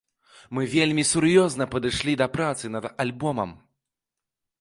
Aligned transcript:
Мы 0.57 0.63
вельмі 0.75 1.03
сур'ёзна 1.09 1.67
падышлі 1.75 2.13
да 2.21 2.27
працы 2.37 2.65
над 2.77 2.87
альбомам. 3.05 3.53